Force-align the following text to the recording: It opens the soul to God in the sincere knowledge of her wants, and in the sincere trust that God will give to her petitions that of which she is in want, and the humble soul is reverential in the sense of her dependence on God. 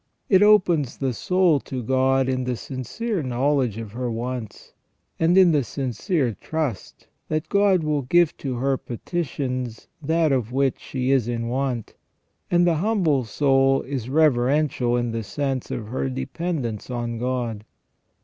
It 0.29 0.41
opens 0.41 0.97
the 0.97 1.13
soul 1.13 1.59
to 1.59 1.83
God 1.83 2.27
in 2.27 2.45
the 2.45 2.55
sincere 2.55 3.21
knowledge 3.21 3.77
of 3.77 3.91
her 3.91 4.09
wants, 4.09 4.73
and 5.19 5.37
in 5.37 5.51
the 5.51 5.63
sincere 5.63 6.35
trust 6.41 7.05
that 7.27 7.49
God 7.49 7.83
will 7.83 8.01
give 8.01 8.35
to 8.37 8.55
her 8.55 8.77
petitions 8.77 9.89
that 10.01 10.31
of 10.31 10.51
which 10.51 10.79
she 10.79 11.11
is 11.11 11.27
in 11.27 11.49
want, 11.49 11.93
and 12.49 12.65
the 12.65 12.77
humble 12.81 13.25
soul 13.25 13.83
is 13.83 14.09
reverential 14.09 14.97
in 14.97 15.11
the 15.11 15.21
sense 15.21 15.69
of 15.69 15.89
her 15.89 16.09
dependence 16.09 16.89
on 16.89 17.19
God. 17.19 17.63